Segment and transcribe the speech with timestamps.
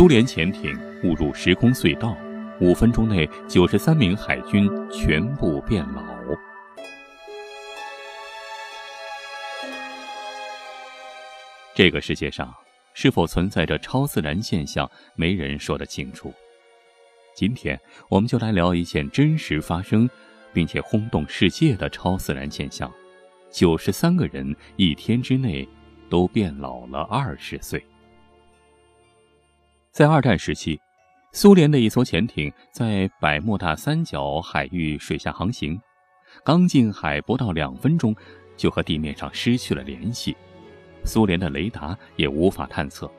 [0.00, 2.16] 苏联潜艇误入时空隧道，
[2.58, 6.02] 五分钟内九十三名海军全部变老。
[11.74, 12.50] 这个世界上
[12.94, 16.32] 是否存在着超自然现象，没人说得清楚。
[17.36, 17.78] 今天，
[18.08, 20.08] 我们就来聊一件真实发生，
[20.50, 22.90] 并且轰动世界的超自然现象：
[23.52, 25.68] 九十三个人一天之内
[26.08, 27.84] 都变老了二十岁。
[29.92, 30.80] 在二战时期，
[31.32, 35.80] 苏联的一艘潜艇在百慕大三角海域水下航行，
[36.44, 38.14] 刚进海不到两分钟，
[38.56, 40.36] 就和地面上失去了联系，
[41.02, 43.10] 苏联的雷达也无法探测。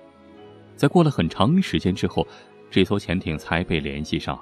[0.78, 2.26] 在过了很长时间之后，
[2.70, 4.40] 这艘潜艇才被联系上，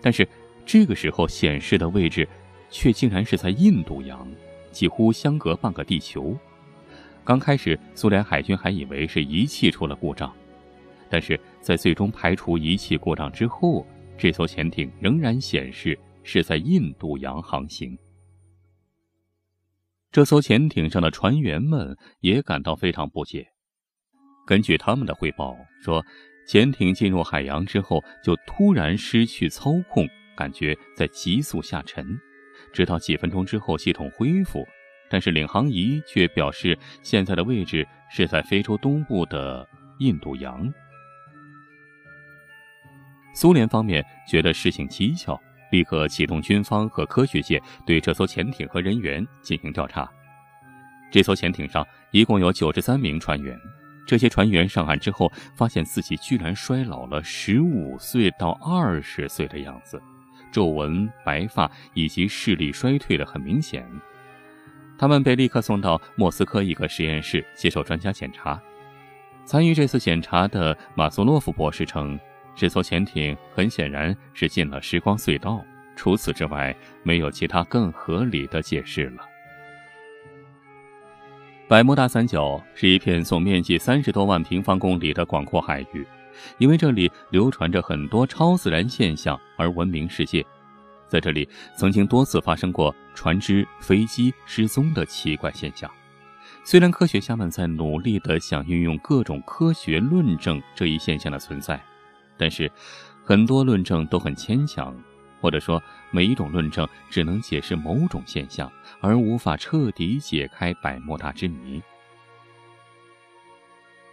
[0.00, 0.28] 但是
[0.66, 2.28] 这个时候显示的位置，
[2.70, 4.28] 却竟然是在印度洋，
[4.72, 6.36] 几乎相隔半个地球。
[7.22, 10.34] 刚开始，苏联海军还以为是仪器出了故障。
[11.12, 17.98] 但是在最终排除仪器故障之后，这艘潜艇仍然显示是在印度洋航行。
[20.10, 23.46] 这艘潜艇上的船员们也感到非常不解。
[24.46, 26.02] 根据他们的汇报说，
[26.48, 32.18] 潜艇进入海洋之后就突然失去操控，感觉在急速下沉，
[32.72, 34.66] 直到几分钟之后系统恢复，
[35.10, 40.72] 但是领航仪却表示现在的位置是在非洲东部的印度洋。
[43.34, 45.38] 苏联方面觉得事情蹊跷，
[45.70, 50.08] 立刻启动军方和科学界对这艘潜艇和人员进行调查。
[51.10, 53.58] 这艘潜艇上一共有九十三名船员，
[54.06, 60.00] 这些船员上岸之后，发现自己居然衰老了十五岁到二十岁的样子，
[60.50, 63.86] 皱纹、白发以及视力衰退的很明显。
[64.98, 68.60] 他们被立刻送到莫斯科一个实验室接受专家检查。
[69.44, 72.20] 参与这次检查的马苏洛夫博士称。
[72.54, 75.64] 这艘潜艇很显然是进了时光隧道，
[75.96, 79.22] 除此之外，没有其他更合理的解释了。
[81.68, 86.06] 百慕大三角是一片总面积三十多万平方公里的广阔海域，
[86.58, 90.44] 因为这里流传着很多超自然现象而闻名世界。
[91.08, 95.90] 在这里，曾经多次发生过船只、飞机失踪的奇怪现象。
[96.64, 101.82] 虽然科学家们在努力地想运用各种科学论证这一现象的存在。
[102.36, 102.70] 但是，
[103.24, 104.96] 很多论证都很牵强，
[105.40, 108.70] 或者说每一种论证只能解释某种现象，
[109.00, 111.80] 而无法彻底解开百慕大之谜。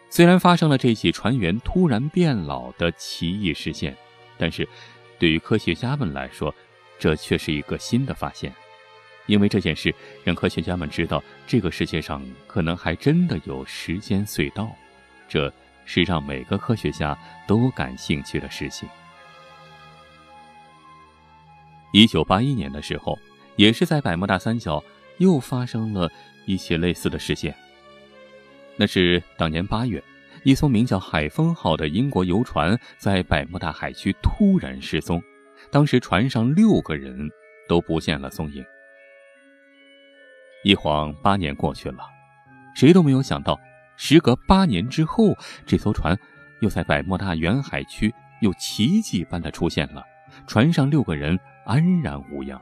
[0.09, 3.96] 虽然发生了这起船员突然变老的奇异事件，
[4.38, 4.68] 但是
[5.18, 6.53] 对于科学家们来说，
[7.00, 8.53] 这却是一个新的发现，
[9.25, 9.94] 因为这件事
[10.24, 14.69] 让科学家们知道这个世界上可能还真的有时间隧道，
[15.28, 15.52] 这。
[15.91, 17.17] 是让每个科学家
[17.47, 18.88] 都感兴趣的事情。
[21.91, 23.17] 一九八一年的时候，
[23.55, 24.83] 也是在百慕大三角
[25.17, 26.07] 又发生了
[26.45, 27.55] 一些类似的事件。
[28.78, 30.01] 那是当年八月，
[30.44, 35.19] 一艘名叫“海风号”的英国游船在百慕大海区突然失踪，
[35.72, 37.28] 当时船上六个人
[37.67, 38.63] 都不见了踪影。
[40.63, 42.03] 一晃八年过去了，
[42.75, 43.59] 谁都没有想到。
[44.01, 46.17] 时隔八年之后，这艘船
[46.61, 50.01] 又在百慕大远海区又奇迹般的出现了，
[50.47, 52.59] 船上六个人安然无恙。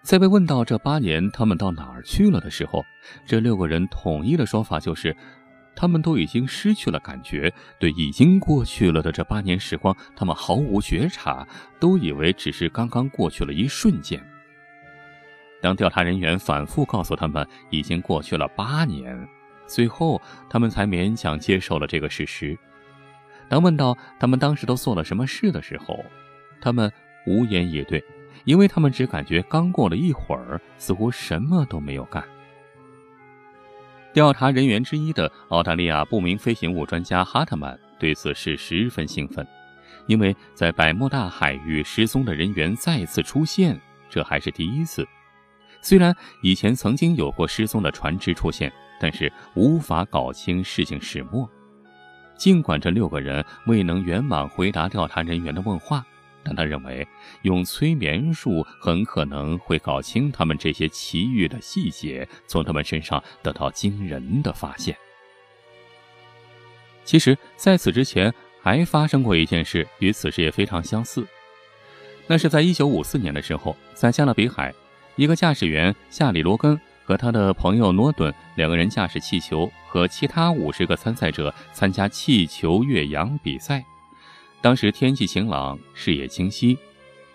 [0.00, 2.82] 在被问到这八年他们到哪儿去了的时候，
[3.26, 5.14] 这六个人统一的说法就是，
[5.76, 11.46] 他们都已经失去了感觉，对已经过去了的这八年时光，他们毫无觉察，
[11.78, 14.26] 都以为只是刚刚过去了一瞬间。
[15.62, 19.16] 当调查人员反复告诉他们已经过去了八年，
[19.66, 22.58] 最后他们才勉强接受了这个事实。
[23.48, 26.04] 当问到他们当时都做了什么事的时候，
[26.60, 26.92] 他们
[27.26, 28.02] 无言以对，
[28.44, 32.24] 因为他们只感觉刚过了一会儿，似乎什么都没有干。
[34.12, 39.46] 调查人员之一的澳大利亚不明飞行物专家哈特曼对此事十分兴奋，
[40.06, 43.80] 因为在百慕大海域失踪的人员再次出现，
[44.10, 45.06] 这还是第一次。
[45.82, 51.48] 虽然以前曾经有过失踪的船只出现，但是无法搞清事情始末。
[52.38, 56.04] 尽管这六个人未能圆满回答调查人员的问话，
[56.44, 57.06] 但他认为
[57.42, 64.96] 用催眠术很可能会搞清他们这些奇遇的细节，从他们身上得到惊人的发现。
[67.04, 71.26] 其实，在此之前还发生过一件事，与此事也非常相似。
[72.28, 74.72] 那是在一九五四年的时候，在加勒比海。
[75.16, 83.84] 一个驾驶员夏里罗根和他的朋友诺顿两个人驾驶气球和其他五十个参赛者参加气球越洋比赛。
[84.60, 86.78] 当时天气晴朗，视野清晰，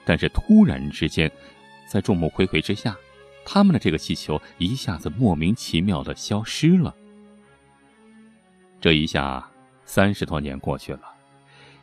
[0.05, 1.29] 但是突然之间，
[1.85, 2.95] 在众目睽睽之下，
[3.45, 6.95] 他们的这个气球一下子莫名其妙的消失了。
[8.79, 9.45] 这一下，
[9.85, 11.01] 三十多年过去了，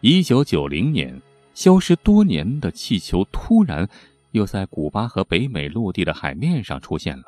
[0.00, 1.20] 一九九零年，
[1.52, 3.87] 消失多年的气球突然
[4.34, 7.25] 又在古巴和北美陆地的海面上出现了。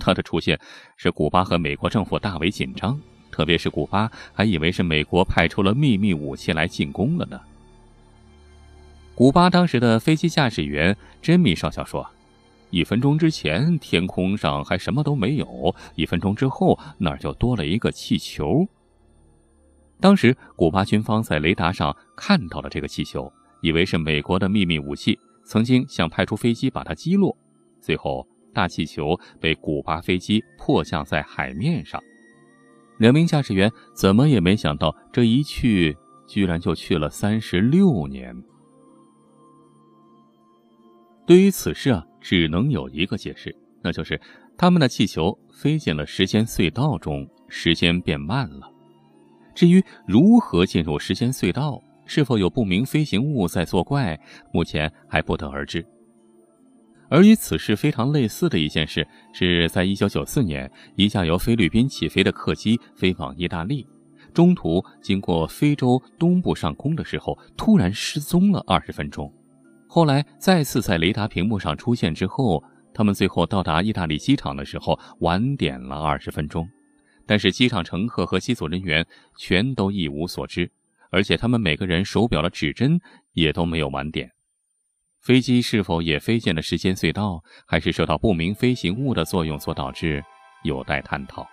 [0.00, 0.58] 它的出现
[0.96, 2.98] 使古巴和美国政府大为紧张，
[3.30, 7.38] 特别是古巴还以为是美国派出了秘密武器来进攻了呢。
[9.14, 12.08] 古巴当时的飞机驾驶员珍米少校说
[12.70, 18.66] ：“一分钟之前天空上还什么都没有，一分钟之后那儿就多了一个气球。”
[20.00, 23.30] 当时古巴军方在雷达上看到了这个气球，
[23.60, 27.36] 以为是美国的秘密武器，曾经想派出飞机把它击落，
[27.80, 28.26] 最后。
[28.54, 31.98] 大气球被古巴飞机迫降在海面上，
[32.98, 35.96] 两名驾驶员怎么也没想到，这一去
[36.28, 38.36] 居然就去了三十六年。
[41.26, 44.20] 对于此事啊，只能有一个解释，那就是
[44.58, 48.70] 他们的气球飞进了时间隧道中，时间变慢了。
[49.54, 51.82] 至于如何进入时间隧道，
[52.14, 54.20] 是否有不明飞行物在作怪，
[54.52, 55.82] 目前还不得而知。
[57.08, 63.86] 而与此事非常类似的一件事，是在1994年，一架由菲律宾起飞的客机飞往意大利，
[64.34, 69.32] 中途经过非洲东部上空的时候，突然失踪了二十分钟。
[69.88, 72.62] 后来再次在雷达屏幕上出现之后，
[72.92, 76.68] 他们最后到达意大利机场的时候，晚点了二十分钟。
[77.24, 79.06] 但是机场乘客和机组人员
[79.38, 80.70] 全都一无所知，
[81.12, 82.98] 而且他们每个人手表的指针
[83.32, 84.28] 也都没有晚点。
[85.20, 90.24] 飞机是否也飞进了时间隧道，还是受到不明飞行物的作用所导致，
[90.64, 91.46] 有待探讨。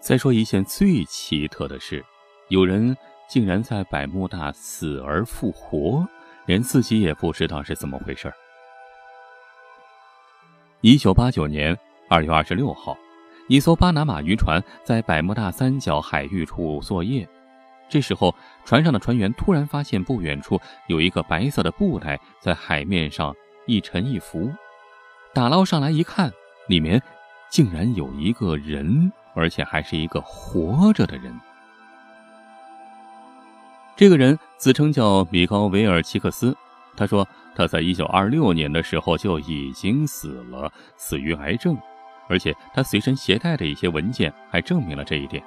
[0.00, 2.04] 再说一件最奇特的事，
[2.48, 2.96] 有人
[3.28, 6.04] 竟然在百慕大死而复活，
[6.46, 8.32] 连自己也不知道是怎么回事。
[10.80, 11.78] 一九八九年
[12.08, 12.96] 二月二十六号，
[13.50, 17.28] 一艘巴拿马渔船在百慕大三角海域处作业。
[17.88, 18.32] 这时候，
[18.64, 23.34] 船上的船员突然发现不远处有一个白色的布袋在海面上
[23.66, 24.48] 一沉一浮，
[25.34, 26.30] 打捞上来一看，
[26.68, 27.02] 里面
[27.50, 31.36] 竟然有一个人，而且还是一个活着的人。
[33.96, 36.56] 这个人自称叫米高维尔奇克斯，
[36.96, 37.26] 他说
[37.56, 41.76] 他在一九二六年的时候就已经死了，死于癌症，
[42.30, 45.42] 而且他随身携带的一些文件还证明了这一点。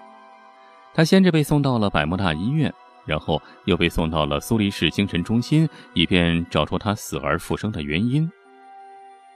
[0.94, 2.72] 他先是被送到了百慕大医院，
[3.06, 8.30] 然后又被送到了苏黎世精神中心，以便找出他死而复生的原因。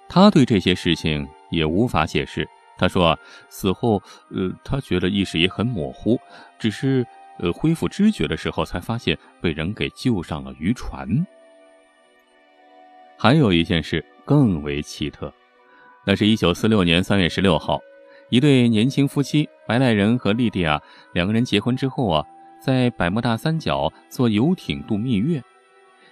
[0.07, 2.47] 他对这些事情也无法解释。
[2.77, 3.17] 他说啊，
[3.49, 6.19] 死后，呃，他觉得意识也很模糊，
[6.59, 7.03] 只是，
[7.39, 11.25] 呃，恢复知觉的时候才发现被人给救上了渔船。
[13.17, 15.33] 还有一件事更为奇特，
[16.09, 17.81] 那是一九四六年三月十六号。
[18.29, 20.81] 一对年轻夫妻，白赖人和莉迪亚
[21.11, 22.25] 两个人结婚之后啊，
[22.61, 25.43] 在百慕大三角坐游艇度蜜月，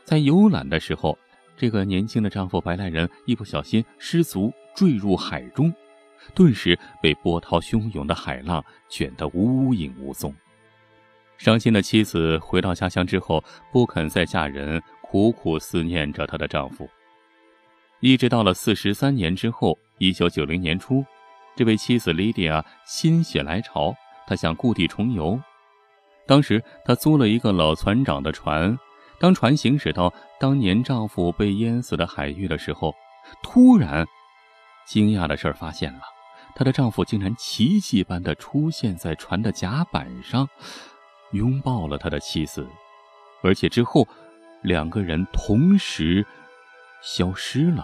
[0.03, 1.17] 在游览的时候，
[1.55, 5.73] 这个年轻的丈夫白赖人一不小心失足坠入海中，
[6.33, 10.35] 顿时被波涛汹涌的海浪卷得无影无踪。
[11.37, 13.41] 伤心的妻子回到家乡之后，
[13.71, 16.85] 不肯再嫁人，苦苦思念着她的丈夫，
[18.05, 21.03] 一直到了四十三年之后，一九九零年初。
[21.55, 23.95] 这位妻子莉迪亚心血来潮，
[24.27, 25.41] 她想故地重游。
[26.27, 28.77] 当时她租了一个老船长的船，
[29.17, 32.93] 当船行驶到当年丈夫被淹死的海域的时候，
[33.41, 34.05] 突然，
[34.85, 36.01] 惊讶的事儿发现了：
[36.53, 40.47] 她的丈夫竟然奇迹般的出现在船的甲板上，
[41.31, 42.67] 拥抱了他的妻子，
[43.41, 44.07] 而且之后，
[44.61, 46.23] 两个人同时
[47.01, 47.83] 消失了。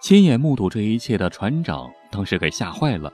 [0.00, 3.12] 亲眼目睹这一切的船长当时给吓坏了，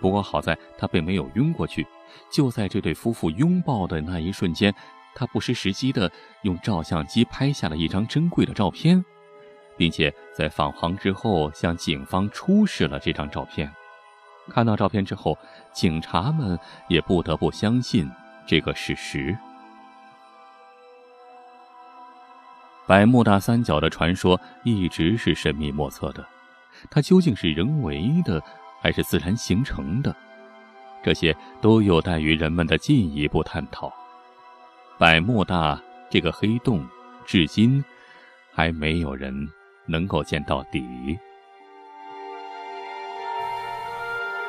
[0.00, 1.86] 不过好在他并没有晕过去。
[2.30, 4.72] 就在这对夫妇拥抱的那一瞬间，
[5.14, 6.10] 他不失时机的
[6.42, 9.04] 用照相机拍下了一张珍贵的照片，
[9.76, 13.70] 并且在返航之后向警方出示了这张照片。
[14.48, 15.36] 看到照片之后，
[15.74, 18.08] 警察们也不得不相信
[18.46, 19.36] 这个事实。
[22.88, 26.26] 百慕大三角的传说一直是神秘莫测的，
[26.90, 28.42] 它究竟是人为的
[28.80, 30.16] 还是自然形成的？
[31.04, 33.92] 这些都有待于人们的进一步探讨。
[34.96, 35.78] 百慕大
[36.08, 36.82] 这个黑洞，
[37.26, 37.84] 至今
[38.54, 39.46] 还没有人
[39.84, 40.82] 能够见到底。